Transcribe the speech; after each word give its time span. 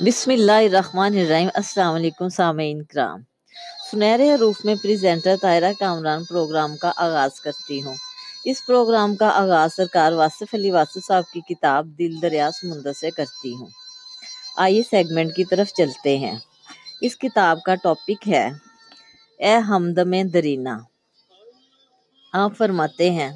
بسم 0.00 0.30
اللہ 0.30 0.52
الرحمن 0.52 1.18
الرحیم، 1.18 1.48
السلام 1.54 1.94
علیکم 1.94 2.28
سامعین 2.28 2.82
کرام۔ 2.82 3.20
سنہرے 3.90 4.34
حروف 4.34 4.64
میں 4.64 4.74
پریزنٹر 4.82 5.36
طاہرہ 5.42 5.72
کامران 5.78 6.24
پروگرام 6.24 6.76
کا 6.76 6.92
آغاز 6.96 7.40
کرتی 7.40 7.82
ہوں۔ 7.82 7.94
اس 8.44 8.66
پروگرام 8.66 9.16
کا 9.16 9.28
آغاز 9.28 9.74
سرکار 9.76 10.12
واصف 10.12 10.54
علی 10.54 10.70
واصف 10.70 11.06
صاحب 11.08 11.24
کی 11.32 11.40
کتاب 11.40 11.86
دل 11.86 12.22
دریا 12.22 12.50
سمندر 12.50 12.92
سے 12.92 13.10
کرتی 13.10 13.54
ہوں۔ 13.54 13.66
آئیے 14.56 14.82
سیگمنٹ 14.90 15.36
کی 15.36 15.44
طرف 15.44 15.72
چلتے 15.72 16.18
ہیں۔ 16.18 16.38
اس 17.00 17.16
کتاب 17.16 17.62
کا 17.62 17.74
ٹاپک 17.74 18.28
ہے، 18.28 18.50
اے 19.38 19.54
ہمدم 19.54 20.28
درینہ۔ 20.28 20.78
آپ 22.32 22.52
فرماتے 22.58 23.10
ہیں، 23.10 23.32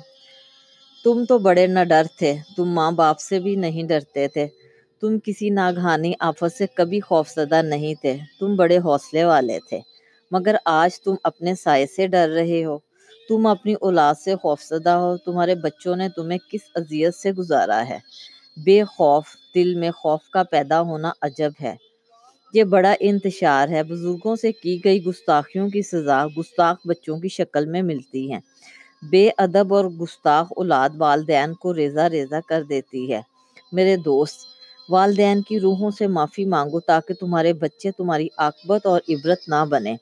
تم 1.04 1.24
تو 1.28 1.38
بڑے 1.38 1.66
نہ 1.66 1.84
ڈر 1.84 2.06
تھے، 2.18 2.36
تم 2.56 2.64
ماں 2.64 2.90
باپ 2.90 3.20
سے 3.20 3.38
بھی 3.38 3.56
نہیں 3.56 3.82
ڈرتے 3.82 4.28
تھے۔ 4.28 4.46
تم 5.00 5.18
کسی 5.24 5.50
ناگہانی 5.50 6.12
آفت 6.20 6.56
سے 6.58 6.66
کبھی 6.74 7.00
خوفزدہ 7.00 7.62
نہیں 7.62 7.94
تھے۔ 7.94 8.16
تم 8.40 8.56
بڑے 8.56 8.78
حوصلے 8.78 9.24
والے 9.24 9.58
تھے۔ 9.68 9.80
مگر 10.30 10.56
آج 10.64 11.00
تم 11.00 11.14
اپنے 11.24 11.54
سائے 11.54 11.86
سے 11.86 12.06
ڈر 12.06 12.28
رہے 12.28 12.64
ہو۔ 12.64 12.78
تم 13.28 13.46
اپنی 13.46 13.74
اولاد 13.80 14.14
سے 14.24 14.36
خوفزدہ 14.36 14.90
ہو۔ 14.90 15.16
تمہارے 15.16 15.54
بچوں 15.54 15.96
نے 15.96 16.08
تمہیں 16.08 16.38
کس 16.50 16.60
اذیت 16.74 17.14
سے 17.14 17.32
گزارا 17.32 17.88
ہے؟ 17.88 17.98
بے 18.64 18.84
خوف 18.84 19.24
دل 19.54 19.74
میں 19.74 19.90
خوف 19.90 20.20
کا 20.32 20.42
پیدا 20.42 20.80
ہونا 20.80 21.12
عجب 21.22 21.50
ہے۔ 21.62 21.76
یہ 22.54 22.64
بڑا 22.64 22.94
انتشار 23.00 23.68
ہے۔ 23.68 23.82
بزرگوں 23.82 24.36
سے 24.36 24.52
کی 24.52 24.80
گئی 24.84 25.04
گستاخیوں 25.04 25.68
کی 25.68 25.82
سزا 25.82 26.26
گستاخ 26.38 26.76
بچوں 26.84 27.18
کی 27.20 27.28
شکل 27.28 27.66
میں 27.66 27.82
ملتی 27.82 28.32
ہیں 28.32 28.40
بے 29.10 29.30
ادب 29.38 29.74
اور 29.74 29.84
گستاخ 29.84 30.52
اولاد 30.56 30.90
والدین 30.98 31.54
کو 31.54 31.74
ریزہ 31.74 32.00
ریزہ 32.00 32.40
کر 32.48 32.62
دیتی 32.62 33.12
ہے۔ 33.12 33.20
میرے 33.72 33.96
دوست 33.96 34.38
والدین 34.90 35.42
کی 35.42 35.60
روحوں 35.60 35.90
سے 35.90 36.06
معافی 36.06 36.44
مانگو 36.44 36.80
تاکہ 36.80 37.14
تمہارے 37.14 37.52
بچے 37.52 37.90
تمہاری 37.90 38.28
عاقبت 38.36 38.86
اور 38.86 39.00
عبرت 39.08 39.48
نہ 39.48 39.64
بنے۔ 39.64 39.96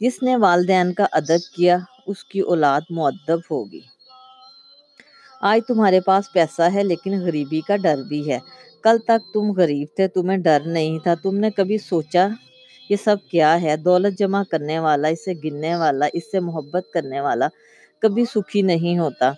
جس 0.00 0.22
نے 0.22 0.36
والدین 0.36 0.92
کا 0.92 1.06
ادب 1.12 1.56
کیا، 1.56 1.78
اس 2.06 2.24
کی 2.24 2.40
اولاد 2.40 2.80
معدب 2.90 3.38
ہوگی۔ 3.50 3.80
آج 5.40 5.60
تمہارے 5.68 6.00
پاس 6.00 6.32
پیسہ 6.32 6.62
ہے، 6.74 6.82
لیکن 6.82 7.20
غریبی 7.20 7.60
کا 7.60 7.76
ڈر 7.76 8.02
بھی 8.08 8.30
ہے۔ 8.30 8.38
کل 8.82 8.98
تک 8.98 9.34
تم 9.34 9.52
غریب 9.52 9.88
تھے، 9.96 10.08
تمہیں 10.08 10.38
ڈر 10.38 10.60
نہیں 10.66 10.98
تھا۔ 10.98 11.14
تم 11.14 11.36
نے 11.36 11.50
کبھی 11.50 11.78
سوچا 11.78 12.28
یہ 12.90 12.96
سب 13.04 13.16
کیا 13.30 13.62
ہے؟ 13.62 13.76
دولت 13.76 14.18
جمع 14.18 14.42
کرنے 14.50 14.78
والا، 14.78 15.08
اسے 15.08 15.32
گننے 15.44 15.76
والا، 15.76 16.06
اس 16.12 16.30
سے 16.30 16.40
محبت 16.40 16.92
کرنے 16.94 17.20
والا 17.20 17.48
کبھی 17.98 18.24
سکھی 18.24 18.62
نہیں 18.62 18.98
ہوتا۔ 18.98 19.32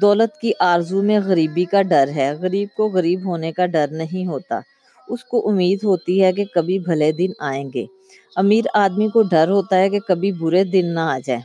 دولت 0.00 0.40
کی 0.40 0.52
آرزو 0.60 1.02
میں 1.02 1.20
غریبی 1.26 1.64
کا 1.64 1.82
ڈر 1.82 2.08
ہے۔ 2.16 2.32
غریب 2.40 2.68
کو 2.76 2.88
غریب 2.88 3.20
ہونے 3.24 3.52
کا 3.52 3.66
ڈر 3.66 3.86
نہیں 3.90 4.26
ہوتا۔ 4.26 4.60
اس 5.08 5.24
کو 5.24 5.48
امید 5.48 5.78
ہوتی 5.84 6.22
ہے 6.24 6.32
کہ 6.32 6.44
کبھی 6.44 6.78
بھلے 6.78 7.12
دن 7.12 7.30
آئیں 7.38 7.70
گے۔ 7.74 7.86
امیر 8.36 8.64
آدمی 8.74 9.08
کو 9.08 9.22
ڈر 9.22 9.48
ہوتا 9.48 9.76
ہے 9.76 9.90
کہ 9.90 9.98
کبھی 10.00 10.32
برے 10.32 10.64
دن 10.64 10.94
نہ 10.94 11.00
آ 11.00 11.18
جائیں۔ 11.26 11.42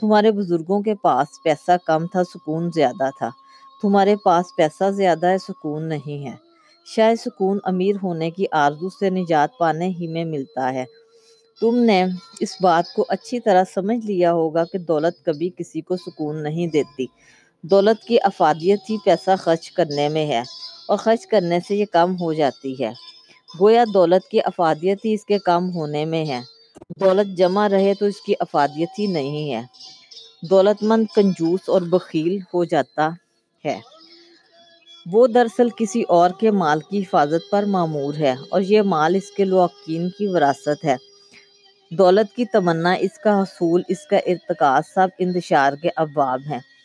تمہارے 0.00 0.30
بزرگوں 0.30 0.80
کے 0.82 0.94
پاس 0.94 1.42
پیسہ 1.44 1.72
کم 1.86 2.06
تھا، 2.06 2.24
سکون 2.24 2.70
زیادہ 2.74 3.10
تھا۔ 3.18 3.30
تمہارے 3.82 4.16
پاس 4.16 4.44
پیسہ 4.56 4.90
زیادہ 4.90 5.26
ہے، 5.26 5.38
سکون 5.38 5.88
نہیں 5.88 6.26
ہے۔ 6.26 6.34
شاید 6.86 7.16
سکون 7.20 7.58
امیر 7.64 7.94
ہونے 8.02 8.30
کی 8.30 8.44
آرزو 8.52 8.88
سے 8.88 9.10
نجات 9.10 9.58
پانے 9.58 9.88
ہی 9.88 10.06
میں 10.06 10.24
ملتا 10.24 10.72
ہے۔ 10.74 10.84
تم 11.60 11.76
نے 11.76 12.04
اس 12.40 12.56
بات 12.60 12.92
کو 12.96 13.04
اچھی 13.08 13.40
طرح 13.40 13.64
سمجھ 13.74 14.06
لیا 14.06 14.32
ہوگا 14.32 14.64
کہ 14.64 14.78
دولت 14.78 15.24
کبھی 15.24 15.50
کسی 15.56 15.80
کو 15.80 15.96
سکون 15.96 16.42
نہیں 16.42 16.66
دیتی۔ 16.66 17.06
دولت 17.64 18.04
کی 18.04 18.18
افادیت 18.22 18.90
ہی 18.90 18.96
پیسہ 19.04 19.30
خرچ 19.38 19.70
کرنے 19.70 20.08
میں 20.08 20.26
ہے 20.26 20.42
اور 20.88 20.96
خرچ 20.96 21.26
کرنے 21.26 21.58
سے 21.68 21.76
یہ 21.76 21.84
کم 21.92 22.20
ہو 22.20 22.32
جاتی 22.32 22.84
ہے۔ 22.84 22.90
گویا 23.60 23.84
دولت 23.94 24.28
کی 24.28 24.40
افادیت 24.44 25.04
ہی 25.04 25.14
اس 25.14 25.24
کے 25.24 25.38
کم 25.38 25.70
ہونے 25.74 26.04
میں 26.04 26.26
ہے۔ 26.26 26.40
دولت 27.00 27.38
جمع 27.38 27.68
رہے 27.68 27.94
تو 27.94 28.06
اس 28.06 28.20
کی 28.20 28.34
افادیت 28.40 28.88
ہی 28.98 29.06
نہیں 29.06 29.52
ہے۔ 29.52 29.62
دولت 30.50 30.82
مند 30.82 31.04
کنجوس 31.14 31.68
اور 31.68 31.80
بخیل 31.80 32.38
ہو 32.54 32.64
جاتا 32.64 33.08
ہے۔ 33.64 33.80
وہ 35.06 35.26
دراصل 35.26 35.68
کسی 35.76 36.02
اور 36.08 36.30
کے 36.30 36.50
مال 36.50 36.80
کی 36.80 37.00
حفاظت 37.00 37.50
پر 37.50 37.62
معمور 37.62 38.14
ہے 38.14 38.34
اور 38.48 38.60
یہ 38.60 38.82
مال 38.82 39.14
اس 39.14 39.30
کے 39.30 39.44
لواقین 39.44 40.10
کی 40.10 40.26
وراثت 40.26 40.84
ہے۔ 40.84 40.96
دولت 41.90 42.36
کی 42.36 42.44
تمنا 42.44 42.92
اس 42.92 43.18
کا 43.18 43.40
حصول 43.40 43.82
اس 43.88 44.06
کا 44.06 44.16
ارتکاز 44.16 44.82
سب 44.94 45.08
انتشار 45.18 45.72
کے 45.72 45.88
ابواب 45.96 46.40
ہیں۔ 46.50 46.77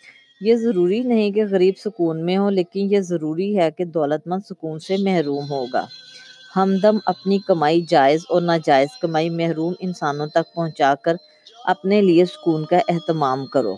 یہ 0.45 0.55
ضروری 0.55 0.99
نہیں 0.99 1.31
کہ 1.31 1.43
غریب 1.51 1.73
سکون 1.77 2.25
میں 2.25 2.37
ہو، 2.37 2.49
لیکن 2.49 2.87
یہ 2.91 2.99
ضروری 2.99 3.57
ہے 3.57 3.71
کہ 3.71 3.85
دولت 3.85 4.27
مند 4.27 4.41
سکون 4.49 4.79
سے 4.79 4.97
محروم 4.97 5.49
ہوگا۔ 5.49 5.85
ہمدم 6.55 6.97
اپنی 7.05 7.39
کمائی 7.47 7.81
جائز 7.81 8.25
اور 8.29 8.41
ناجائز 8.41 8.89
کمائی 9.01 9.29
محروم 9.29 9.73
انسانوں 9.79 10.27
تک 10.27 10.53
پہنچا 10.55 10.93
کر 11.01 11.15
اپنے 11.65 12.01
لیے 12.01 12.25
سکون 12.25 12.65
کا 12.65 12.79
اہتمام 12.87 13.45
کرو۔ 13.45 13.75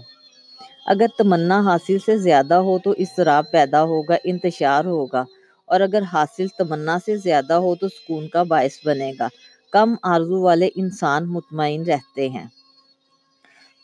اگر 0.85 1.05
تمنا 1.17 1.59
حاصل 1.59 1.97
سے 1.99 2.17
زیادہ 2.17 2.53
ہو 2.53 2.77
تو 2.83 2.91
اضطراب 2.91 3.51
پیدا 3.51 3.83
ہوگا، 3.83 4.15
انتشار 4.23 4.85
ہوگا، 4.85 5.23
اور 5.65 5.79
اگر 5.79 6.01
حاصل 6.13 6.47
تمنا 6.47 6.97
سے 7.05 7.17
زیادہ 7.17 7.53
ہو 7.53 7.75
تو 7.75 7.87
سکون 7.87 8.27
کا 8.27 8.43
باعث 8.43 8.79
بنے 8.85 9.11
گا۔ 9.19 9.27
کم 9.71 9.95
آرزو 10.03 10.41
والے 10.41 10.69
انسان 10.75 11.29
مطمئن 11.29 11.83
رہتے 11.83 12.29
ہیں۔ 12.29 12.47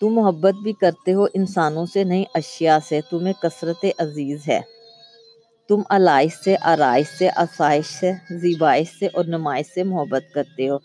تم 0.01 0.07
محبت 0.07 0.53
بھی 0.53 0.73
کرتے 0.73 1.13
ہو 1.13 1.25
انسانوں 1.33 1.85
سے 1.85 2.03
نہیں، 2.03 2.23
اشیاء 2.33 2.77
سے، 2.89 2.99
تمہیں 3.09 3.33
کثرت 3.41 3.85
عزیز 3.97 4.39
ہے۔ 4.47 4.61
تم 5.67 5.81
علائش 5.89 6.31
سے، 6.43 6.55
آرائش 6.61 7.07
سے، 7.07 7.29
آسائش 7.35 7.85
سے، 7.85 8.11
زیبائش 8.29 8.87
سے 8.99 9.07
اور 9.13 9.25
نمائش 9.25 9.65
سے 9.73 9.83
محبت 9.83 10.33
کرتے 10.33 10.69
ہو۔ 10.69 10.77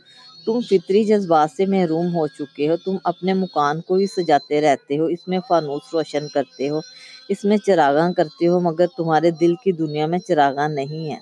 تم 0.46 0.60
فطری 0.60 1.04
جذبات 1.04 1.50
سے 1.50 1.66
محروم 1.66 2.14
ہو 2.14 2.26
چکے 2.26 2.68
ہو۔ 2.68 2.76
تم 2.76 2.96
اپنے 3.04 3.34
مکان 3.34 3.80
کو 3.80 3.94
ہی 3.94 4.06
سجاتے 4.06 4.60
رہتے 4.60 4.98
ہو۔ 4.98 5.04
اس 5.04 5.28
میں 5.28 5.38
فانوس 5.48 5.82
روشن 5.92 6.28
کرتے 6.34 6.68
ہو۔ 6.68 6.80
اس 7.28 7.44
میں 7.44 7.56
چراغاں 7.56 8.12
کرتے 8.12 8.46
ہو، 8.46 8.60
مگر 8.60 8.86
تمہارے 8.96 9.30
دل 9.30 9.54
کی 9.54 9.72
دنیا 9.72 10.06
میں 10.06 10.18
چراغاں 10.18 10.68
نہیں 10.68 11.10
ہیں۔ 11.10 11.20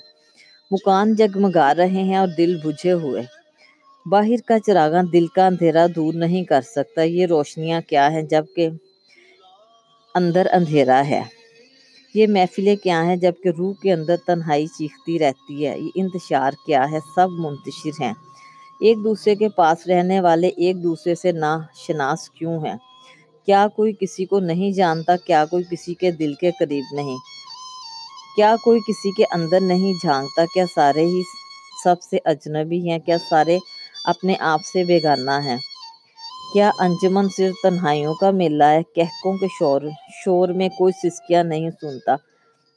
مکان 0.70 1.14
جگمگا 1.14 1.74
رہے 1.74 2.02
ہیں 2.02 2.16
اور 2.16 2.28
دل 2.28 2.58
بجھے 2.64 2.92
ہوئے۔ 2.92 3.43
باہر 4.06 4.40
کا 4.46 4.58
چراغاں 4.58 5.02
دل 5.02 5.26
کا 5.26 5.46
اندھیرا 5.46 5.86
دور 5.96 6.14
نہیں 6.14 6.44
کر 6.44 6.60
سکتا۔ 6.60 7.02
یہ 7.02 7.26
روشنیاں 7.26 7.80
کیا 7.80 8.12
ہیں 8.12 8.22
جبکہ 8.22 8.68
اندر 10.14 10.46
اندھیرا 10.52 11.02
ہے؟ 11.08 11.22
یہ 12.14 12.26
محفلیں 12.26 12.76
کیا 12.76 13.04
ہیں 13.04 13.16
جبکہ 13.16 13.48
روح 13.58 13.72
کے 13.82 13.92
اندر 13.92 14.16
تنہائی 14.26 14.66
چیختی 14.66 15.18
رہتی 15.18 15.66
ہے؟ 15.66 15.78
یہ 15.78 15.88
انتشار 15.94 16.52
کیا 16.66 16.90
ہے؟ 16.90 16.98
سب 17.14 17.28
منتشر 17.30 18.02
ہیں۔ 18.02 18.12
ایک 18.80 18.96
دوسرے 19.04 19.34
کے 19.34 19.48
پاس 19.48 19.86
رہنے 19.86 20.20
والے 20.20 20.48
ایک 20.48 20.82
دوسرے 20.82 21.14
سے 21.14 21.32
نا 21.32 21.58
شناس 21.86 22.30
کیوں 22.30 22.66
ہیں؟ 22.66 22.76
کیا 23.46 23.66
کوئی 23.76 23.92
کسی 24.00 24.24
کو 24.24 24.40
نہیں 24.40 24.70
جانتا؟ 24.70 25.16
کیا 25.16 25.44
کوئی 25.44 25.64
کسی 25.70 25.94
کے 25.94 26.10
دل 26.10 26.34
کے 26.34 26.50
قریب 26.58 26.84
نہیں؟ 26.92 27.16
کیا 28.36 28.56
کوئی 28.64 28.80
کسی 28.80 29.10
کے 29.10 29.24
اندر 29.30 29.60
نہیں 29.60 29.92
جھانکتا؟ 30.02 30.44
کیا 30.54 30.64
سارے 30.74 31.04
ہی 31.04 31.22
سب 31.84 32.02
سے 32.02 32.18
اجنبی 32.24 32.90
ہیں؟ 32.90 32.98
کیا 32.98 33.16
سارے 33.30 33.58
اپنے 34.04 34.34
آپ 34.40 34.60
سے 34.72 34.84
بیگانہ 34.84 35.30
ہیں 35.30 35.56
کیا 36.54 36.70
انجمن 36.78 37.28
صرف 37.36 37.54
تنہائیوں 37.62 38.14
کا 38.14 38.30
میلہ 38.30 38.64
ہے؟ 38.64 38.82
کہکوں 38.94 39.36
کے 39.36 39.46
شور 39.58 39.80
شور 40.24 40.48
میں 40.48 40.68
کوئی 40.68 41.08
سسکیاں 41.08 41.44
نہیں 41.44 41.70
سنتا۔ 41.70 42.16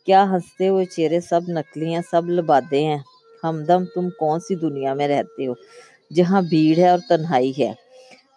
کیا 0.05 0.23
ہنستے 0.31 0.67
ہوئے 0.67 0.85
چہرے 0.85 1.19
سب 1.19 1.41
نکلی 1.47 1.93
ہیں، 1.93 2.01
سب 2.11 2.29
لبادے 2.29 2.83
ہیں؟ 2.83 2.97
ہمدم، 3.43 3.83
تم 3.95 4.09
کون 4.09 4.39
سی 4.39 4.55
دنیا 4.55 4.93
میں 4.93 5.07
رہتے 5.07 5.47
ہو؟ 5.47 5.53
جہاں 6.13 6.41
بھیڑ 6.41 6.77
ہے 6.77 6.89
اور 6.89 6.99
تنہائی 7.09 7.53
ہے۔ 7.59 7.73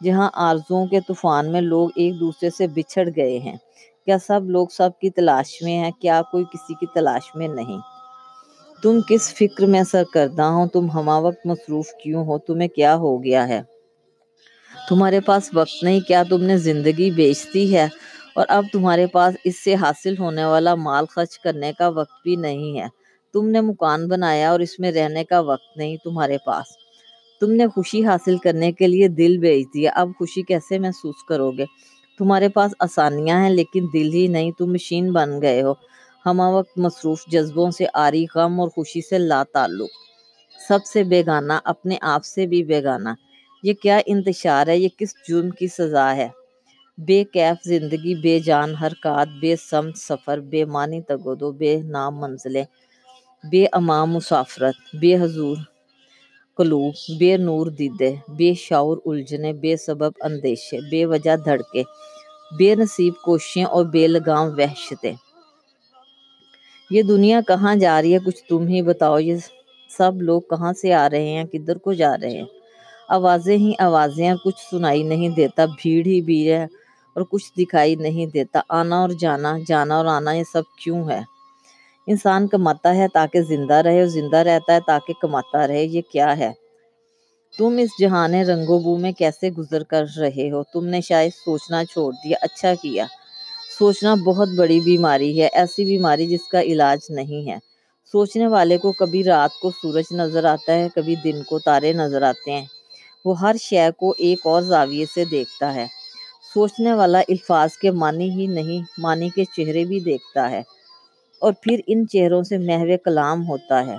جہاں 0.05 0.31
آرزوؤں 0.35 0.87
کے 0.87 1.01
طوفان 1.01 1.53
میں 1.53 1.61
لوگ 1.61 1.89
ایک 1.97 2.21
دوسرے 2.21 2.51
سے 2.51 2.67
بچھڑ 2.67 3.09
گئے 3.17 3.39
ہیں۔ 3.39 3.57
کیا 4.05 4.17
سب 4.27 4.41
لوگ 4.45 4.67
سب 4.67 4.91
کی 5.01 5.11
تلاش 5.11 5.63
میں 5.63 5.79
ہیں؟ 5.79 5.91
کیا 6.01 6.23
کوئی 6.31 6.45
کسی 6.45 6.75
کی 6.75 6.87
تلاش 6.95 7.35
میں 7.35 7.49
نہیں؟ 7.49 8.00
تم 8.83 9.01
کس 9.09 9.35
فکر 9.35 9.67
میں 9.67 9.83
سرکردہ 9.83 10.43
ہو 10.43 10.69
تم 10.69 10.91
ہما 10.91 11.19
وقت 11.19 11.47
مصروف 11.47 11.87
کیوں 12.03 12.25
ہو؟ 12.25 12.39
تمہیں 12.39 12.69
کیا 12.69 12.97
ہو 12.97 13.25
گیا 13.25 13.49
ہے؟ 13.49 13.63
تمہارے 14.89 15.21
پاس 15.21 15.51
وقت 15.55 15.85
نہیں، 15.85 16.01
کیا 16.01 16.23
تم 16.29 16.43
نے 16.43 16.59
زندگی 16.59 17.11
بیچتی 17.11 17.77
ہے؟ 17.77 17.89
اور 18.35 18.47
اب 18.49 18.65
تمہارے 18.73 19.07
پاس 19.07 19.35
اس 19.45 19.65
سے 19.65 19.75
حاصل 19.75 20.19
ہونے 20.19 20.45
والا 20.45 20.75
مال 20.75 21.05
خرچ 21.07 21.39
کرنے 21.39 21.73
کا 21.79 21.89
وقت 21.89 22.23
بھی 22.23 22.37
نہیں 22.37 22.81
ہے۔ 22.81 22.87
تم 23.33 23.49
نے 23.49 23.61
مکان 23.61 24.09
بنایا 24.09 24.51
اور 24.51 24.61
اس 24.61 24.81
میں 24.81 24.93
رہنے 24.93 25.25
کا 25.25 25.41
وقت 25.41 25.77
نہیں 25.77 25.97
تمہارے 26.05 26.39
پاس۔ 26.47 26.67
تم 27.41 27.51
نے 27.51 27.67
خوشی 27.67 28.05
حاصل 28.07 28.37
کرنے 28.37 28.73
کے 28.73 28.87
لیے 28.87 29.09
دل 29.09 29.39
بیچ 29.39 29.67
دیا۔ 29.75 29.93
اب 29.95 30.09
خوشی 30.19 30.43
کیسے 30.43 30.79
محسوس 30.79 31.25
کرو 31.29 31.51
گے؟ 31.51 31.65
تمہارے 32.19 32.49
پاس 32.49 32.73
آسانیاں 32.79 33.43
ہیں 33.43 33.51
لیکن 33.51 33.87
دل 33.95 34.13
ہی 34.13 34.27
نہیں، 34.27 34.51
تم 34.51 34.73
مشین 34.73 35.13
بن 35.13 35.43
گئے 35.43 35.63
ہو۔ 35.63 35.75
ہما 36.27 36.49
وقت 36.49 36.79
مصروف 36.79 37.27
جذبوں 37.27 37.71
سے 37.71 37.85
آری 37.95 38.27
غم 38.35 38.61
اور 38.61 38.69
خوشی 38.69 39.01
سے 39.01 39.19
لا 39.19 39.43
تعلق 39.53 39.91
سب 40.69 40.79
سے 40.85 41.05
بیگانہ، 41.05 41.53
اپنے 41.65 41.97
آپ 42.01 42.25
سے 42.25 42.47
بھی 42.47 42.65
بیگانہ۔ 42.65 43.09
یہ 43.63 43.73
کیا 43.73 44.01
انتشار 44.07 44.67
ہے؟ 44.67 44.79
یہ 44.79 44.89
کس 44.97 45.15
جرم 45.29 45.51
کی 45.51 45.67
سزا 45.67 46.17
ہے؟ 46.17 46.29
بے 46.99 47.25
کیف 47.25 47.69
زندگی، 47.69 48.15
بے 48.15 48.39
جان 48.39 48.75
حرکات، 48.75 49.29
بے 49.41 49.57
سمت 49.57 49.97
سفر، 49.97 50.41
بے 50.41 50.65
معنی 50.65 51.01
تگودو، 51.01 51.53
بے 51.53 51.81
نام 51.83 52.21
منزلیں، 52.21 52.65
بے 53.51 53.67
امام 53.73 54.11
مسافرت، 54.11 54.97
بے 55.01 55.17
حضور 55.17 55.57
قلوب، 56.57 56.95
بے 57.19 57.37
نور 57.37 57.67
دیدے، 57.67 58.15
بے 58.29 58.55
شعور 58.55 58.97
الجھنے، 59.05 59.53
بے 59.53 59.77
سبب 59.77 60.13
اندیشے، 60.21 60.79
بے 60.91 61.07
وجہ 61.07 61.37
دھڑکے، 61.45 61.83
بے 62.59 62.75
نصیب 62.75 63.15
کوششیں 63.25 63.65
اور 63.65 63.85
بے 63.85 64.07
لگام 64.07 64.47
وحشتیں۔ 64.47 65.13
یہ 66.91 67.03
دنیا 67.03 67.41
کہاں 67.47 67.75
جا 67.75 68.03
رہی 68.03 68.15
ہے؟ 68.15 68.19
کچھ 68.27 68.45
تم 68.49 68.67
ہی 68.67 68.83
بتاؤ۔ 68.83 69.19
یہ 69.19 69.35
سب 69.99 70.23
لوگ 70.23 70.41
کہاں 70.41 70.73
سے 70.73 70.93
آ 70.93 71.11
رہے 71.11 71.29
ہیں؟ 71.29 71.45
کدھر 71.45 71.79
کو 71.79 71.93
جا 71.93 72.17
رہے 72.23 72.31
ہیں؟ 72.31 72.45
آوازیں 73.09 73.57
ہی 73.57 73.73
آوازیں 73.79 74.27
ہیں 74.27 74.35
کچھ 74.45 74.61
سنائی 74.71 75.03
نہیں 75.03 75.29
دیتا۔ 75.29 75.65
بھیڑ 75.65 76.07
ہی 76.07 76.21
بھیڑ 76.21 76.57
ہے 76.59 76.65
اور 77.15 77.23
کچھ 77.31 77.53
دکھائی 77.59 77.95
نہیں 77.95 78.27
دیتا۔ 78.27 78.61
آنا 78.69 79.01
اور 79.01 79.11
جانا 79.21 79.59
جانا 79.67 79.97
اور 79.97 80.07
آنا، 80.07 80.33
یہ 80.33 80.43
سب 80.53 80.63
کیوں 80.85 81.11
ہے؟ 81.11 81.21
انسان 82.07 82.49
کماتا 82.49 82.95
ہے 82.95 83.07
تاکہ 83.09 83.43
زندہ 83.43 83.75
رہے 83.75 83.99
اور 83.99 84.09
زندہ 84.09 84.37
رہتا 84.37 84.75
ہے 84.75 84.81
تاکہ 84.87 85.13
کماتا 85.23 85.67
رہے، 85.67 85.85
یہ 85.85 86.01
کیا 86.13 86.39
ہے؟ 86.39 86.53
تم 87.59 87.77
اس 87.79 87.91
جہان 88.01 88.35
رنگ 88.35 88.69
و 88.69 88.79
بو 88.79 88.97
میں 88.97 89.13
کیسے 89.13 89.51
گزر 89.51 89.83
کر 89.83 90.05
رہے 90.21 90.51
ہو؟ 90.51 90.63
تم 90.63 90.87
نے 90.87 91.01
شاید 91.01 91.33
سوچنا 91.45 91.85
چھوڑ 91.85 92.13
دیا 92.13 92.37
اچھا 92.43 92.75
کیا۔ 92.83 93.07
سوچنا 93.81 94.15
بہت 94.15 94.49
بڑی 94.57 94.81
بیماری 94.81 95.43
ہے، 95.43 95.49
ایسی 95.53 95.85
بیماری 95.85 96.27
جس 96.27 96.49
کا 96.53 96.63
علاج 96.63 96.99
نہیں 97.09 97.51
ہے۔ 97.51 97.57
سوچنے 98.13 98.47
والے 98.47 98.79
کو 98.79 98.93
کبھی 98.93 99.25
رات 99.25 99.61
کو 99.63 99.71
سورج 99.71 100.05
نظر 100.13 100.45
آتا 100.45 100.75
ہے، 100.75 100.89
کبھی 100.95 101.15
دن 101.15 101.43
کو 101.43 101.59
تارے 101.59 101.93
نظر 101.93 102.23
آتے 102.23 102.53
ہیں۔ 102.53 102.67
وہ 103.25 103.41
ہر 103.41 103.57
شے 103.61 103.89
کو 103.97 104.15
ایک 104.19 104.39
اور 104.45 104.63
زاویے 104.63 105.05
سے 105.15 105.25
دیکھتا 105.25 105.75
ہے۔ 105.75 105.87
سوچنے 106.55 106.93
والا 106.93 107.19
الفاظ 107.19 107.71
کے 107.73 107.91
معنی 107.91 108.31
ہی 108.31 108.47
نہیں، 108.47 108.83
معنی 108.99 109.29
کے 109.29 109.45
چہرے 109.45 109.85
بھی 109.85 110.01
دیکھتا 110.01 110.51
ہے۔ 110.51 110.63
اور 111.41 111.53
پھر 111.63 111.81
ان 111.87 112.09
چہروں 112.09 112.43
سے 112.43 112.59
محو 112.59 112.87
کلام 113.05 113.49
ہوتا 113.49 113.87
ہے۔ 113.87 113.97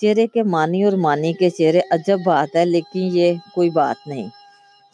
چہرے 0.00 0.26
کے 0.26 0.42
معنی 0.42 0.84
اور 0.84 0.92
معنی 0.92 1.32
کے 1.32 1.50
چہرے 1.50 1.80
عجب 1.90 2.18
بات 2.26 2.56
ہے، 2.56 2.64
لیکن 2.64 3.08
یہ 3.12 3.32
کوئی 3.54 3.70
بات 3.70 4.08
نہیں۔ 4.08 4.28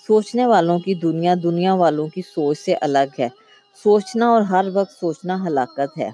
سوچنے 0.07 0.47
والوں 0.47 0.79
کی 0.79 0.95
دنیا 0.95 1.35
دنیا 1.43 1.75
والوں 1.75 2.09
کی 2.09 2.23
سوچ 2.23 2.59
سے 2.59 2.75
الگ 2.75 3.11
ہے۔ 3.19 3.29
سوچنا 3.75 4.29
اور 4.29 4.41
ہر 4.41 4.65
وقت 4.75 4.93
سوچنا 4.93 5.47
ہلاکت 5.47 5.99
ہے۔ 5.99 6.11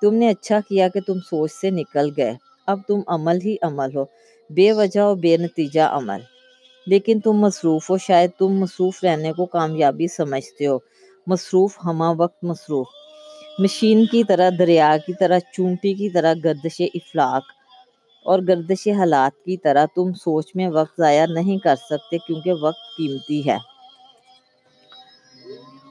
تم 0.00 0.14
نے 0.14 0.28
اچھا 0.28 0.60
کیا 0.68 0.88
کہ 0.88 1.00
تم 1.00 1.18
سوچ 1.20 1.52
سے 1.52 1.70
نکل 1.70 2.10
گئے۔ 2.16 2.34
اب 2.66 2.78
تم 2.88 3.00
عمل 3.06 3.38
ہی 3.44 3.56
عمل 3.62 3.96
ہو۔ 3.96 4.04
بے 4.50 4.72
وجہ 4.72 5.00
اور 5.00 5.16
بے 5.16 5.36
نتیجہ 5.36 5.80
عمل۔ 5.80 6.20
لیکن 6.86 7.20
تم 7.20 7.32
مصروف 7.32 7.90
ہو۔ 7.90 7.98
شاید 7.98 8.30
تم 8.38 8.48
مصروف 8.48 9.04
رہنے 9.04 9.32
کو 9.32 9.46
کامیابی 9.46 10.06
سمجھتے 10.08 10.66
ہو۔ 10.66 10.78
مصروف 11.26 11.78
ہمہ 11.84 12.14
وقت 12.18 12.44
مصروف۔ 12.44 12.86
مشین 13.58 14.06
کی 14.06 14.24
طرح، 14.24 14.50
دریا 14.58 14.96
کی 15.06 15.12
طرح، 15.14 15.38
چونٹی 15.52 15.94
کی 15.94 16.10
طرح 16.10 16.34
گردش 16.44 16.82
افلاق 16.94 17.42
اور 18.24 18.38
گردش 18.48 18.88
حالات 18.88 19.44
کی 19.44 19.56
طرح 19.56 19.86
تم 19.94 20.12
سوچ 20.12 20.50
میں 20.54 20.68
وقت 20.68 21.00
ضائع 21.00 21.26
نہیں 21.26 21.58
کر 21.58 21.76
سکتے 21.76 22.18
کیونکہ 22.18 22.52
وقت 22.52 22.96
قیمتی 22.96 23.48
ہے۔ 23.50 23.56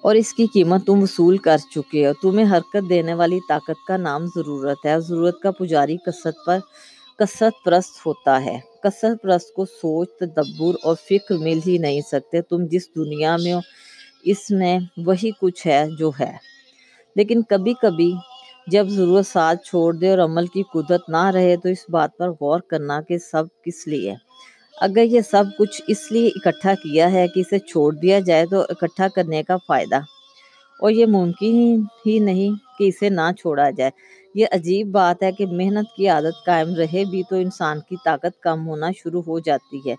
اور 0.02 0.16
اس 0.16 0.34
کی 0.34 0.46
قیمت 0.46 0.86
تم 0.86 1.04
وصول 1.04 1.38
کر 1.38 1.58
چکے 1.76 2.08
ہو۔ 2.08 2.12
تمہیں 2.14 2.58
حرکت 2.58 2.90
دینے 2.90 3.14
والی 3.14 3.40
طاقت 3.50 3.88
کا 3.88 3.98
نام 3.98 4.26
ضرورت 4.26 4.86
ہے۔ 4.86 5.00
ضرورت 5.00 5.40
کا 5.40 5.52
پجاری 5.52 5.98
کثرت 5.98 6.36
پر 6.46 6.60
کثرت 7.20 7.66
پرست 7.66 8.06
ہوتا 8.06 8.46
ہے۔ 8.46 8.60
کثرت 8.84 9.22
پرست 9.22 9.54
کو 9.54 9.66
سوچ، 9.66 10.10
تدبر 10.20 10.76
اور 10.84 10.96
فکر 11.10 11.38
مل 11.38 11.60
ہی 11.68 11.78
نہیں 11.78 12.02
سکتے۔ 12.02 12.42
تم 12.42 12.66
جس 12.66 12.96
دنیا 12.96 13.38
میں 13.38 13.54
ہو، 13.54 13.60
اس 14.24 14.52
میں 14.52 14.80
وہی 14.98 15.30
کچھ 15.42 15.68
ہے 15.68 15.86
جو 16.00 16.12
ہے۔ 16.20 16.38
لیکن 17.16 17.42
کبھی 17.44 17.74
کبھی 17.82 18.14
جب 18.68 18.88
ضرورت 18.90 19.28
ساتھ 19.28 19.64
چھوڑ 19.64 19.94
دے 19.94 20.10
اور 20.10 20.18
عمل 20.18 20.48
کی 20.48 20.64
قدرت 20.74 21.10
نہ 21.10 21.26
رہے 21.26 21.56
تو 21.58 21.70
اس 21.70 21.90
بات 21.90 22.18
پر 22.18 22.30
غور 22.30 22.60
کرنا 22.60 23.02
کہ 23.02 23.18
سب 23.18 23.44
کس 23.66 23.88
لیے۔ 23.88 24.14
اگر 24.82 25.04
یہ 25.04 25.22
سب 25.22 25.44
کچھ 25.58 25.82
اس 25.88 26.12
لیے 26.12 26.28
اکٹھا 26.28 26.74
کیا 26.74 27.12
ہے 27.12 27.28
کہ 27.28 27.40
اسے 27.40 27.60
چھوڑ 27.60 27.94
دیا 27.94 28.20
جائے 28.20 28.46
تو 28.46 28.62
اکٹھا 28.62 29.08
کرنے 29.08 29.44
کا 29.44 29.58
فائدہ۔ 29.68 29.96
اور 30.80 30.92
یہ 30.92 31.06
ممکن 31.06 31.84
ہی 32.06 32.20
نہیں 32.20 32.80
کہ 32.80 32.84
اسے 32.84 33.10
نہ 33.10 33.32
چھوڑا 33.40 33.70
جائے۔ 33.70 33.92
یہ 34.36 34.46
عجیب 34.52 34.88
بات 34.88 35.24
ہے 35.24 35.32
کہ 35.32 35.46
محنت 35.46 35.96
کی 35.96 36.08
عادت 36.08 36.46
قائم 36.46 36.76
رہے 36.76 37.06
بھی 37.06 37.24
تو 37.30 37.36
انسان 37.36 37.80
کی 37.90 37.96
طاقت 38.06 38.42
کم 38.42 38.68
ہونا 38.68 38.90
شروع 39.04 39.22
ہو 39.28 39.40
جاتی 39.40 39.90
ہے۔ 39.90 39.96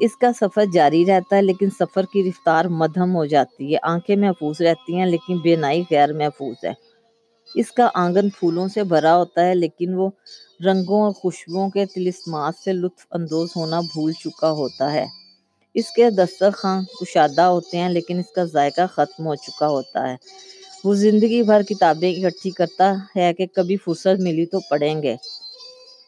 اس 0.00 0.16
کا 0.16 0.32
سفر 0.40 0.64
جاری 0.72 1.04
رہتا 1.06 1.36
ہے 1.36 1.42
لیکن 1.42 1.70
سفر 1.70 2.04
کی 2.12 2.28
رفتار 2.28 2.64
مدھم 2.64 3.16
ہو 3.16 3.24
جاتی 3.24 3.72
ہے۔ 3.72 3.78
آنکھیں 3.82 4.16
محفوظ 4.16 4.60
رہتی 4.60 4.96
ہیں 4.96 5.06
لیکن 5.06 5.38
بینائی 5.38 5.82
غیر 5.90 6.12
محفوظ 6.12 6.64
ہے۔ 6.64 6.93
اس 7.54 7.72
کا 7.72 7.88
آنگن 7.94 8.30
پھولوں 8.30 8.68
سے 8.68 8.84
بھرا 8.84 9.16
ہوتا 9.16 9.46
ہے، 9.46 9.54
لیکن 9.54 9.94
وہ 9.94 10.10
رنگوں 10.64 11.02
اور 11.02 11.12
خوشبوؤں 11.12 11.70
کے 11.70 11.86
تلسمات 11.86 12.54
سے 12.64 12.72
لطف 12.72 13.06
اندوز 13.10 13.48
ہونا 13.56 13.80
بھول 13.80 14.12
چکا 14.12 14.50
ہوتا 14.50 14.92
ہے۔ 14.92 15.06
اس 15.74 15.90
کے 15.90 16.10
دسترخواں 16.10 16.82
کشادہ 17.00 17.42
ہوتے 17.42 17.78
ہیں، 17.78 17.88
لیکن 17.88 18.18
اس 18.18 18.32
کا 18.32 18.44
ذائقہ 18.44 18.86
ختم 18.90 19.26
ہو 19.26 19.34
چکا 19.34 19.68
ہوتا 19.68 20.10
ہے۔ 20.10 20.16
وہ 20.84 20.94
زندگی 20.94 21.42
بھر 21.42 21.62
کتابیں 21.62 22.12
اکٹھی 22.12 22.50
کرتا 22.50 22.94
ہے 23.16 23.34
کہ 23.34 23.46
کبھی 23.46 23.76
فرصت 23.76 24.20
ملی 24.20 24.46
تو 24.46 24.58
پڑھیں 24.60 25.02
گے۔ 25.02 25.16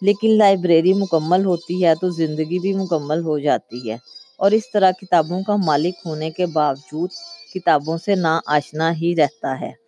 لیکن 0.02 0.30
لائبریری 0.38 0.92
مکمل 0.92 1.44
ہوتی 1.44 1.84
ہے 1.84 1.94
تو 1.94 2.08
زندگی 2.08 2.58
بھی 2.58 2.72
مکمل 2.72 3.20
ہو 3.20 3.38
جاتی 3.38 3.90
ہے۔ 3.90 3.96
اور 4.36 4.50
اس 4.50 4.62
طرح 4.72 4.90
کتابوں 4.90 5.42
کا 5.42 5.56
مالک 5.56 5.94
ہونے 6.06 6.30
کے 6.30 6.46
باوجود 6.46 7.10
کتابوں 7.54 7.98
سے 7.98 8.14
نا 8.14 8.40
آشنا 8.46 8.96
ہی 8.96 9.16
رہتا 9.16 9.60
ہے۔ 9.60 9.85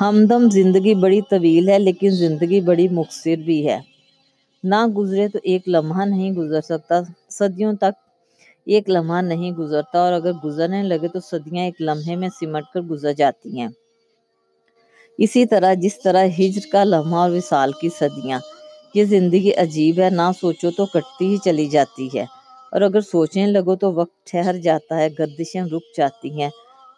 ہمدم 0.00 0.48
زندگی 0.50 0.94
بڑی 0.94 1.20
طویل 1.30 1.68
ہے، 1.68 1.78
لیکن 1.78 2.10
زندگی 2.16 2.60
بڑی 2.60 2.86
مختصر 2.88 3.36
بھی 3.44 3.66
ہے۔ 3.68 3.78
نہ 4.64 4.84
گزرے 4.96 5.26
تو 5.28 5.38
ایک 5.42 5.68
لمحہ 5.68 6.04
نہیں 6.04 6.30
گزر 6.32 6.60
سکتا۔ 6.60 7.00
صدیوں 7.30 7.72
تک 7.72 7.94
ایک 8.66 8.88
لمحہ 8.90 9.20
نہیں 9.22 9.52
گزرتا، 9.52 9.98
اور 9.98 10.12
اگر 10.12 10.32
گزرنے 10.44 10.82
لگے 10.82 11.08
تو 11.08 11.20
صدیاں 11.20 11.64
ایک 11.64 11.80
لمحے 11.80 12.16
میں 12.16 12.28
سمٹ 12.40 12.64
کر 12.74 12.80
گزر 12.90 13.12
جاتی 13.12 13.58
ہیں۔ 13.60 13.68
اسی 15.18 15.44
طرح 15.46 15.74
جس 15.74 16.00
طرح 16.02 16.26
ہجر 16.38 16.70
کا 16.72 16.84
لمحہ 16.84 17.20
اور 17.20 17.30
وصال 17.30 17.72
کی 17.80 17.88
صدیاں، 17.98 18.38
یہ 18.94 19.04
زندگی 19.04 19.52
عجیب 19.56 20.00
ہے۔ 20.00 20.10
نہ 20.10 20.30
سوچو 20.40 20.70
تو 20.70 20.86
کٹتی 20.86 21.26
ہی 21.26 21.36
چلی 21.44 21.68
جاتی 21.68 22.08
ہے، 22.14 22.24
اور 22.72 22.80
اگر 22.80 23.00
سوچنے 23.10 23.46
لگو 23.46 23.74
تو 23.76 23.92
وقت 23.92 24.16
ٹھہر 24.30 24.56
جاتا 24.58 24.98
ہے، 24.98 25.08
گردشیں 25.18 25.62
رک 25.62 25.96
جاتی 25.96 26.30
ہیں۔ 26.40 26.50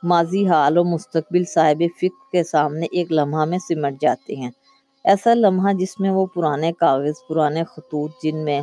ماضی 0.05 0.49
حال 0.49 0.77
اور 0.77 0.87
مستقبل 0.87 1.45
صاحب 1.45 1.83
فکر 2.01 2.33
کے 2.33 2.45
سامنے 2.45 2.87
ایک 2.93 3.13
لمحہ 3.13 3.45
میں 3.45 3.59
سمٹ 3.59 4.01
جاتے 4.01 4.37
ہیں۔ 4.37 4.51
ایسا 5.05 5.35
لمحہ 5.35 5.73
جس 5.73 6.01
میں 6.01 6.11
وہ 6.11 6.27
پرانے 6.27 6.73
کاغذ، 6.73 7.13
پرانے 7.29 7.65
خطوط، 7.65 8.11
جن 8.23 8.45
میں 8.45 8.61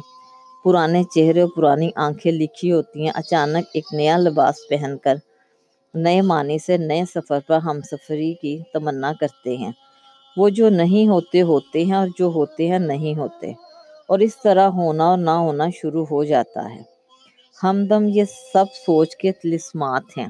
پرانے 0.64 1.04
چہرے 1.04 1.42
اور 1.42 1.50
پرانی 1.56 1.90
آنکھیں 1.96 2.32
لکھی 2.32 2.72
ہوتی 2.72 3.02
ہیں، 3.02 3.12
اچانک 3.16 3.66
ایک 3.74 3.84
نیا 3.94 4.18
لباس 4.18 4.56
پہن 4.70 4.98
کر 4.98 5.16
نئے 5.94 6.22
معنی 6.22 6.60
سے 6.60 6.78
نئے 6.78 7.04
سفر 7.16 7.40
پر 7.48 7.58
ہم 7.58 7.82
سفری 7.82 8.34
کی 8.34 8.60
تمنا 8.74 9.14
کرتے 9.20 9.58
ہیں۔ 9.58 9.72
وہ 10.38 10.50
جو 10.50 10.70
نہیں 10.70 11.08
ہوتے 11.08 11.42
ہوتے 11.42 11.86
ہیں 11.86 11.94
اور 11.94 12.08
جو 12.20 12.26
ہوتے 12.26 12.68
ہیں، 12.68 12.80
نہیں 12.80 13.20
ہوتے۔ 13.20 13.52
اور 14.08 14.20
اس 14.20 14.42
طرح 14.42 14.68
ہونا 14.68 15.10
اور 15.10 15.18
نہ 15.18 15.30
ہونا 15.30 15.70
شروع 15.70 16.06
ہو 16.12 16.24
جاتا 16.24 16.76
ہے۔ 16.76 16.82
ہمدم 17.64 18.06
یہ 18.08 18.24
سب 18.54 18.66
سوچ 18.86 19.16
کے 19.16 19.32
تلسمات 19.32 20.04
ہیں۔ 20.18 20.28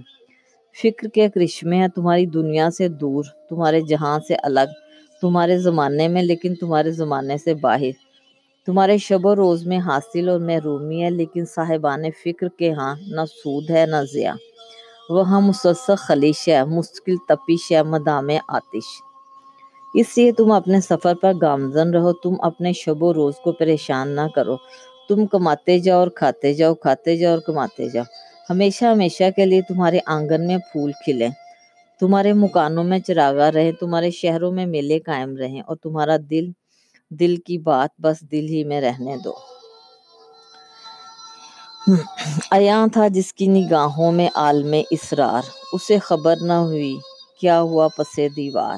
فکر 0.74 1.08
کے 1.08 1.30
کرشمے 1.30 1.78
ہیں، 1.78 1.88
تمہاری 1.88 2.26
دنیا 2.26 2.70
سے 2.70 2.88
دور، 2.88 3.24
تمہارے 3.50 3.82
جہاں 3.82 4.20
سے 4.28 4.36
الگ، 4.44 4.70
تمہارے 5.22 5.58
زمانے 5.58 6.08
میں 6.08 6.24
لیکن 6.24 6.56
تمہارے 6.56 6.92
زمانے 6.92 7.38
سے 7.38 7.54
باہر۔ 7.54 7.92
تمہارے 8.66 8.98
شب 8.98 9.26
و 9.26 9.36
روز 9.36 9.66
میں 9.68 9.78
حاصل 9.78 10.30
اور 10.30 10.40
محرومی 10.40 11.04
ہے، 11.04 11.10
لیکن 11.10 11.46
صاحبان 11.46 12.04
فکر 12.24 12.48
کے 12.48 12.72
ہاں 12.72 12.96
نہ 13.08 13.22
سود 13.26 13.70
ہے 13.70 13.86
نہ 13.86 14.02
ضیاء 14.14 14.34
وہاں 15.10 15.42
مسلسل 15.42 15.96
خلیش 15.98 16.50
ہے 16.50 16.64
مستقل 16.64 17.16
تپش 17.28 17.72
ہے، 17.72 17.84
مدام 17.84 18.30
آتش۔ 18.48 18.88
اس 19.94 20.18
لیے 20.18 20.32
تم 20.32 20.52
اپنے 20.52 20.82
سفر 20.82 21.16
پر 21.16 21.34
گامزن 21.42 21.94
رہو، 21.94 22.14
تم 22.14 22.36
اپنے 22.40 22.74
شب 22.74 23.04
و 23.04 23.14
روز 23.14 23.34
کو 23.44 23.52
پریشان 23.52 24.10
نہ 24.10 24.28
کرو۔ 24.36 24.58
تم 25.10 25.26
کماتے 25.26 25.80
جاؤ 25.80 26.00
اور 26.00 26.08
کھاتے 26.08 26.54
جاؤ 26.54 26.76
کھاتے 26.76 27.18
جاؤ 27.18 27.32
اور 27.32 27.40
کماتے 27.40 27.90
جاؤ۔ 27.90 28.04
ہمیشہ 28.52 28.86
ہمیشہ 28.86 29.24
کے 29.36 29.46
لیے 29.46 29.62
تمہارے 29.62 30.00
آنگن 30.06 30.48
میں 30.48 30.58
پھول 30.72 30.92
کھلیں۔ 30.92 31.30
تمہارے 32.00 32.34
مکانوں 32.34 32.84
میں 32.84 33.00
چراغاں 33.00 33.52
رہیں، 33.52 33.72
تمہارے 33.72 34.12
شہروں 34.12 34.52
میں 34.52 34.66
میلے 34.66 35.00
قائم 35.00 35.38
رہیں 35.38 35.62
اور 35.62 35.76
تمہارا 35.76 36.18
دل 36.30 36.52
دل 37.10 37.36
کی 37.36 37.58
بات 37.58 37.90
بس 38.00 38.22
دل 38.32 38.46
ہی 38.50 38.64
میں 38.64 38.82
رہنے 38.82 39.18
دو۔ 39.18 39.34
عیاں 42.52 42.88
تھا 42.88 43.08
جس 43.08 43.34
کی 43.34 43.48
نگاہوں 43.48 44.12
میں 44.12 44.30
عالم 44.36 44.76
اسرار۔ 44.90 45.42
اسے 45.74 45.98
خبر 46.00 46.36
نہ 46.42 46.54
ہوئی 46.54 46.96
کیا 47.40 47.62
ہوا 47.62 47.88
پس 47.88 48.20
دیوار۔ 48.36 48.78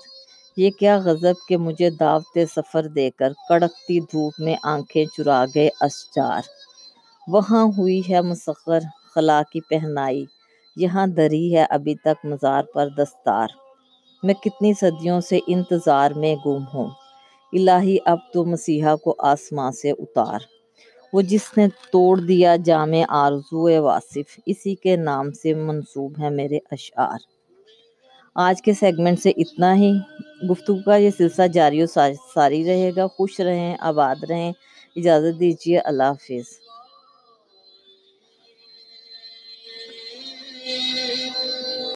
یہ 0.57 0.69
کیا 0.71 0.97
غضب 0.97 1.33
کہ 1.47 1.57
مجھے 1.57 1.89
دعوت 1.89 2.37
سفر 2.55 2.87
دے 2.87 3.09
کر 3.09 3.31
کڑکتی 3.49 3.99
دھوپ 3.99 4.33
میں 4.39 4.55
آنکھیں 4.63 5.05
چرا 5.17 5.45
گئے 5.55 5.69
اشجار۔ 5.81 6.41
وہاں 7.27 7.65
ہوئی 7.77 8.01
ہے 8.09 8.21
مسخر۔ 8.21 8.79
خلا 9.15 9.41
کی 9.51 9.61
پہنائی۔ 9.61 10.25
یہاں 10.75 11.07
دری 11.07 11.55
ہے 11.55 11.65
ابھی 11.69 11.95
تک 11.95 12.25
مزار 12.25 12.63
پر 12.73 12.89
دستار۔ 12.97 13.47
میں 14.23 14.33
کتنی 14.33 14.73
صدیوں 14.73 15.21
سے 15.21 15.39
انتظار 15.47 16.11
میں 16.11 16.35
گم 16.45 16.63
ہوں۔ 16.73 16.89
الہی، 17.53 17.97
اب 18.05 18.17
تو 18.33 18.45
مسیحا 18.45 18.95
کو 18.95 19.15
آسماں 19.19 19.71
سے 19.71 19.91
اتار۔ 19.91 20.39
وہ 21.13 21.21
جس 21.21 21.57
نے 21.57 21.67
توڑ 21.91 22.19
دیا 22.19 22.55
جامع 22.55 23.03
آرزو 23.09 23.83
واصف، 23.83 24.39
اسی 24.45 24.75
کے 24.75 24.95
نام 24.95 25.31
سے 25.31 25.53
منسوب 25.53 26.13
ہیں 26.19 26.29
میرے 26.29 26.59
اشعار۔ 26.71 27.17
آج 28.35 28.61
کے 28.61 28.73
سیگمنٹ 28.73 29.19
سے 29.19 29.29
اتنا 29.29 29.75
ہی۔ 29.75 29.91
گفتگو 30.51 30.77
کا 30.85 30.95
یہ 30.95 31.09
سلسلہ 31.17 31.47
جاری 31.47 31.83
و 31.83 31.85
ساری 32.33 32.63
رہے 32.65 32.91
گا۔ 32.95 33.07
خوش 33.07 33.39
رہیں، 33.39 33.75
آباد 33.79 34.23
رہیں۔ 34.29 34.53
اجازت 34.95 35.39
دیجیے، 35.39 35.79
اللہ 35.79 36.03
حافظ۔ 36.03 36.62